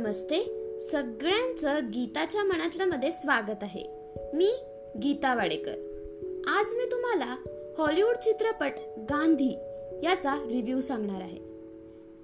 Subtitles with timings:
[0.00, 0.44] नमस्ते.
[0.92, 3.84] सगळ्यांचं गीताच्या मनातलं मध्ये स्वागत आहे.
[4.34, 4.52] मी
[5.02, 5.72] गीता वाडेकर.
[6.48, 7.36] आज मी तुम्हाला
[7.78, 9.50] हॉलिवूड चित्रपट गांधी
[10.02, 11.36] याचा रिव्ह्यू सांगणार आहे.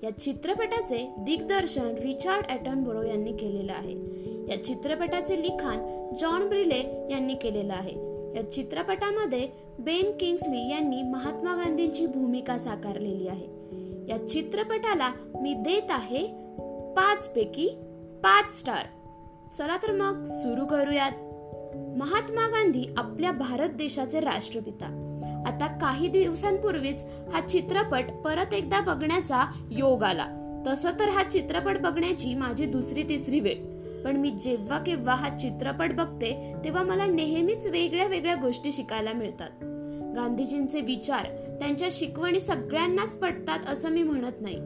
[0.03, 3.95] या चित्रपटाचे दिग्दर्शन रिचार्ड ॲटनबोरो यांनी केलेलं आहे.
[4.49, 7.93] या चित्रपटाचे लिखाण जॉन ब्रिले यांनी केलेलं आहे.
[8.37, 9.49] या चित्रपटामध्ये
[9.79, 13.47] बेन किंग्सली यांनी महात्मा गांधींची भूमिका साकारलेली आहे.
[14.09, 16.46] या चित्रपटाला मी देत आहे
[16.97, 17.69] पाच पैकी
[18.25, 18.87] पाच स्टार.
[19.53, 21.13] चला तर मग सुरू करूयात.
[21.77, 24.87] महात्मा गांधी आपल्या भारत देशाचे राष्ट्रपिता.
[25.47, 30.27] आता काही दिवसांपूर्वीच हा चित्रपट परत एकदा बघण्याचा योग आला.
[30.67, 33.57] तसं तर हा चित्रपट बघण्याची माझी दुसरी तिसरी वेळ.
[34.05, 39.51] पण मी जेव्हा केव्हा हा चित्रपट बघते तेव्हा मला नेहमीच वेगळ्या वेगळ्या गोष्टी शिकायला मिळतात.
[40.17, 41.27] गांधीजींचे विचार
[41.61, 44.57] त्यांच्या शिकवणी सगळ्यांनाच पटतात असं मी म्हणत नाही.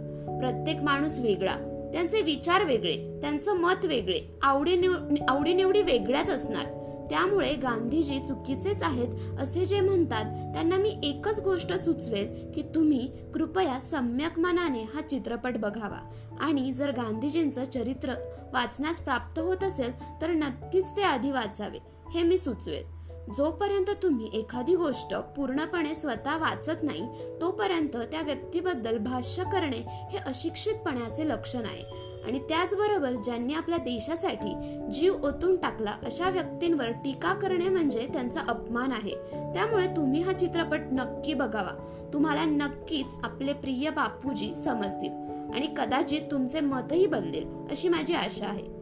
[0.40, 1.69] प्रत्येक माणूस वेगळा.
[1.92, 6.64] त्यांचे विचार वेगळे त्यांचं मत वेगळे आवडीनिवडी वेगळ्याच असणार.
[7.10, 10.24] त्यामुळे गांधीजी चुकीचेच आहेत असे जे म्हणतात
[10.54, 15.98] त्यांना मी एकच गोष्ट सुचवेल की तुम्ही कृपया सम्यक मनाने हा चित्रपट बघावा.
[16.40, 18.14] आणि जर गांधीजींचं चरित्र
[18.52, 21.78] वाचण्यास प्राप्त होत असेल तर नक्कीच ते आधी वाचावे
[22.14, 22.99] हे मी सुचवेल.
[23.36, 27.08] जोपर्यंत तुम्ही एखादी गोष्ट पूर्णपणे स्वतः वाचत नाही
[27.40, 32.10] तोपर्यंत त्या व्यक्तीबद्दल भाष्य करणे हे अशिक्षितपणाचे लक्षण आहे.
[32.26, 38.92] आणि त्याचबरोबर ज्यांनी आपल्या देशासाठी जीव ओतून टाकला अशा व्यक्तींवर टीका करणे म्हणजे त्यांचा अपमान
[38.92, 39.14] आहे.
[39.54, 42.08] त्यामुळे तुम्ही हा चित्रपट नक्की बघावा.
[42.12, 45.12] तुम्हाला नक्कीच आपले प्रिय बापूजी समजतील
[45.54, 48.79] आणि कदाचित तुमचे मतही बदलेल अशी माझी आशा आहे.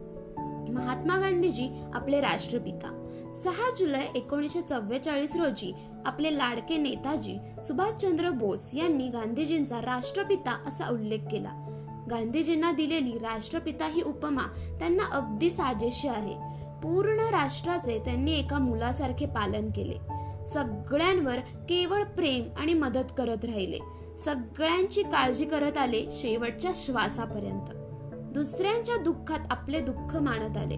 [0.73, 2.95] महात्मा गांधीजी आपले राष्ट्रपिता.
[3.43, 5.73] सहा जुलै एकोणीसशे चव्वेचाळीस रोजी
[6.05, 11.51] आपले लाडके नेताजी सुभाषचंद्र बोस यांनी गांधीजींचा राष्ट्रपिता असा उल्लेख केला.
[12.09, 16.35] गांधीजींना दिलेली राष्ट्रपिता ही उपमा त्यांना अगदी साजेशी आहे.
[16.83, 19.95] पूर्ण राष्ट्राचे त्यांनी एका मुलासारखे पालन केले.
[20.45, 23.77] सगळ्यांवर केवळ प्रेम आणि मदत करत राहिले.
[24.25, 27.78] सगळ्यांची काळजी करत आले शेवटच्या श्वासापर्यंत.
[28.33, 30.75] दुसऱ्यांच्या दुःखात आपले दुःख मानत आले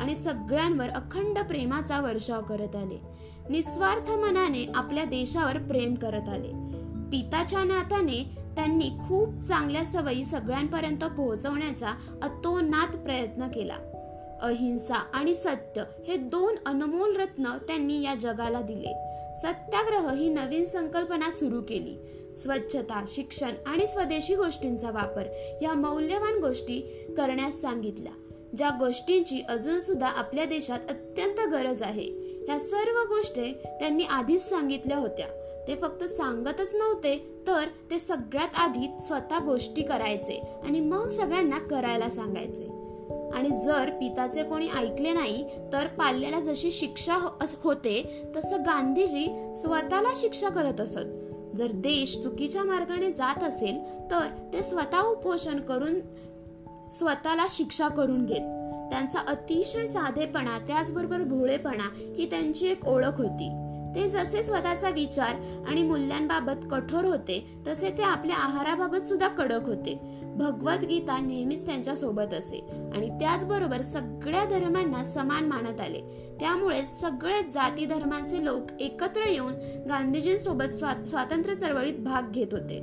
[0.00, 3.00] आणि सगळ्यांवर अखंड प्रेमाचा वर्षाव करत आले.
[3.50, 6.48] निस्वार्थ मनाने आपल्या देशावर प्रेम करत आले.
[7.12, 11.88] पिताच्या नात्याने त्यांनी खूप चांगल्या सवयी सगळ्यांपर्यंत पोहोचवण्याचा
[12.22, 13.76] अतोनात प्रयत्न केला.
[14.42, 19.13] अहिंसा आणि सत्य हे दोन अनमोल रत्न त्यांनी या जगाला दिले.
[19.42, 21.96] सत्याग्रह ही नवीन संकल्पना सुरू केली.
[22.38, 25.26] स्वच्छता शिक्षण आणि स्वदेशी गोष्टींचा वापर
[25.62, 26.80] या मौल्यवान गोष्टी
[27.16, 28.12] करण्यास सांगितल्या
[28.56, 32.04] ज्या गोष्टींची अजून सुद्धा आपल्या देशात अत्यंत गरज आहे.
[32.46, 35.26] ह्या सर्व गोष्टी त्यांनी आधीच सांगितल्या होत्या.
[35.68, 42.10] ते फक्त सांगतच नव्हते तर ते सगळ्यात आधी स्वतः गोष्टी करायचे आणि मग सगळ्यांना करायला
[42.10, 42.83] सांगायचे.
[43.34, 50.12] आणि जर पिताचे कोणी ऐकले नाही तर पाल्याला जशी शिक्षा हो- होते तसं गांधीजी स्वतःला
[50.16, 50.98] शिक्षा करत असत.
[51.56, 53.80] जर देश चुकीच्या मार्गाने जात असेल
[54.10, 56.00] तर ते स्वतः उपोषण करून
[56.90, 58.70] स्वतःला शिक्षा करून घेत.
[58.90, 63.63] त्यांचा अतिशय साधेपणा त्याचबरोबर भोळेपणा ही त्यांची एक ओळख होती.
[63.94, 65.34] ते जसे स्वतःचा विचार
[65.68, 69.98] आणि मूल्यांबाबत कठोर होते तसे ते आपल्या आहाराबाबत सुद्धा कडक होते.
[70.36, 76.00] भगवद्गीता नेहमीच त्यांच्यासोबत असे आणि त्याचबरोबर सगळ्या धर्मांना समान मानत आले.
[76.40, 79.52] त्यामुळे सगळे जाती धर्मांचे लोक एकत्र येऊन
[79.88, 82.78] गांधीजींसोबत स्वातंत्र्य चळवळीत भाग घेत होते.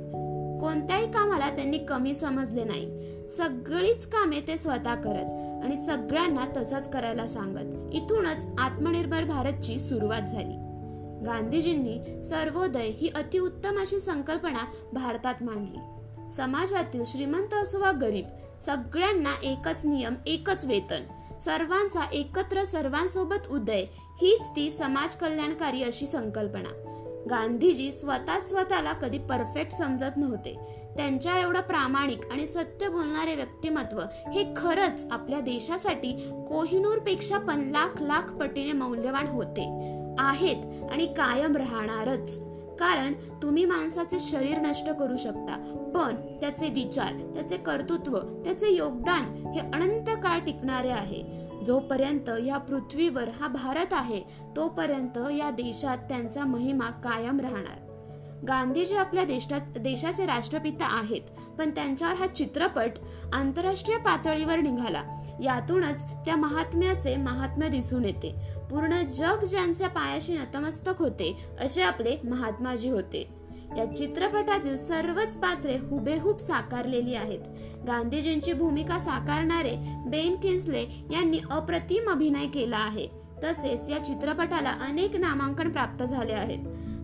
[0.60, 2.90] कोणत्याही कामाला त्यांनी कमी समजले नाही.
[3.36, 7.94] सगळीच कामे ते स्वतः करत आणि सगळ्यांना तसंच करायला सांगत.
[7.94, 10.71] इथूनच आत्मनिर्भर भारतची सुरुवात झाली.
[11.26, 15.78] गांधीजींनी सर्वोदय ही अतिउत्तम अशी संकल्पना भारतात मांडली.
[16.30, 18.26] समाजातील श्रीमंत असो वा गरीब
[18.60, 21.02] सगळ्यांना एकच नियम एकच वेतन
[21.40, 26.68] सर्वांचा एकत्र सर्वांसोबत उदय हीच ती समाज कल्याणकारी अशी संकल्पना.
[27.30, 30.56] गांधीजी स्वतःच स्वतःला कधी परफेक्ट समजत नव्हते.
[30.96, 34.00] त्यांच्या एवढं प्रामाणिक आणि सत्य बोलणारे व्यक्तिमत्व
[34.32, 36.12] हे खरंच आपल्या देशासाठी
[36.48, 39.98] कोहिनूरपेक्षा पण लाख लाख पटीने मौल्यवान होते.
[40.18, 42.38] आहेत आणि कायम राहणारच.
[42.80, 43.12] कारण
[43.42, 45.56] तुम्ही माणसाचे शरीर नष्ट करू शकता
[45.94, 51.22] पण त्याचे विचार त्याचे कर्तृत्व त्याचे योगदान हे अनंत काळ टिकणारे आहे.
[51.64, 54.22] जोपर्यंत या पृथ्वीवर हा भारत आहे
[54.56, 57.81] तोपर्यंत या देशात त्यांचा महिमा कायम राहणार.
[58.48, 61.20] गांधीजी आपल्या देशात देशाचे राष्ट्रपिता आहेत
[61.58, 62.90] पण त्यांच्यावर हा चित्रपट
[63.32, 65.02] आंतरराष्ट्रीय पातळीवर निघाला.
[65.42, 68.34] यातूनच त्या महात्म्याचे महात्म्य दिसून येते.
[68.70, 73.28] पूर्ण जग ज्यांच्या पायाशी नतमस्तक होते असे आपले महात्माजी होते.
[73.76, 77.40] या चित्रपटातील सर्वच पात्रे हुबेहूब साकारलेली आहेत.
[77.86, 83.08] गांधीजींची भूमिका साकारणारे बेन किन्सले यांनी अप्रतिम अभिनय केला आहे.
[83.44, 86.58] तसेच या चित्रपटाला अनेक नामांकन प्राप्त झाले आहेत.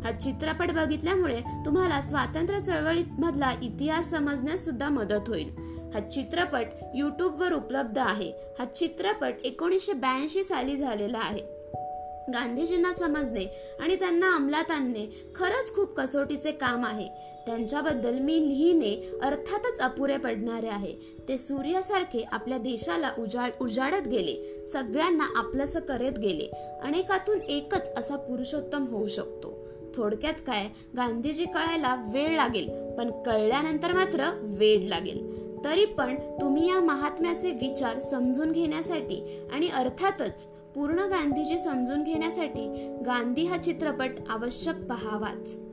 [0.05, 5.49] हा चित्रपट बघितल्यामुळे तुम्हाला स्वातंत्र्य चळवळीत मधला इतिहास समजण्यास सुद्धा मदत होईल.
[5.95, 8.33] हा चित्रपट युट्यूब वर उपलब्ध आहे.
[8.59, 11.59] हा चित्रपट एकोणीसशे ब्याऐंशी साली झालेला आहे.
[12.35, 17.09] गांधीजींना समजणे आणि त्यांना अंमलात आणणे खरंच खूप कसोटीचे काम आहे.
[17.47, 20.95] त्यांच्याबद्दल मी लिहिणे अर्थातच अपुरे पडणारे आहे.
[21.29, 24.67] ते सूर्यासारखे आपल्या देशाला उजाड उजाडत गेले.
[24.73, 26.51] सगळ्यांना आपलंसं करत गेले.
[26.83, 29.58] अनेकातून एकच असा पुरुषोत्तम होऊ शकतो.
[29.99, 30.67] थोडक्यात काय?
[30.97, 35.49] गांधीजी कळायला वेळ लागेल पण कळल्यानंतर मात्र वेळ लागेल.
[35.65, 43.45] तरी पण तुम्ही या महात्म्याचे विचार समजून घेण्यासाठी आणि अर्थातच पूर्ण गांधीजी समजून घेण्यासाठी गांधी
[43.45, 45.68] हा चित्रपट आवश्यक पहावाच.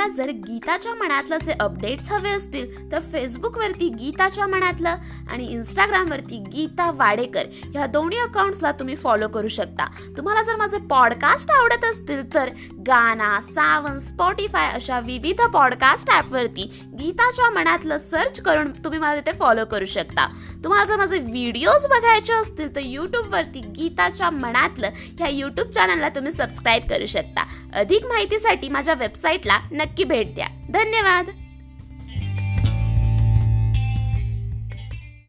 [0.00, 4.96] तुम्हाला जर गीताच्या मनातलं जे अपडेट्स हवे असतील तर फेसबुकवरती गीताच्या मनातलं
[5.30, 9.86] आणि इंस्टाग्रामवरती गीता वाडेकर ह्या दोन्ही अकाउंट्सला तुम्ही फॉलो करू शकता.
[10.16, 12.48] तुम्हाला जर माझे पॉडकास्ट आवडत असतील तर
[12.86, 16.64] गाना सावन स्पॉटीफाय अशा विविध पॉडकास्ट ॲपवरती
[17.00, 20.26] गीताच्या मनातलं सर्च करून तुम्ही मला तिथे फॉलो करू शकता.
[20.64, 26.88] तुम्हाला जर माझे व्हिडिओज बघायचे असतील तर यूट्यूबवरती गीताच्या मनातलं ह्या यूट्यूब चॅनलला तुम्ही सबस्क्राईब
[26.90, 27.44] करू शकता.
[27.74, 30.46] अधिक माहितीसाठी माझ्या वेबसाईटला नक्की भेट द्या.
[30.70, 31.30] धन्यवाद.